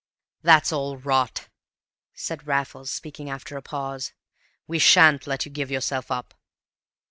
[0.41, 1.47] "That's all rot,"
[2.15, 4.13] said Raffles, speaking after a pause;
[4.65, 6.33] "we sha'n't let you give yourself up."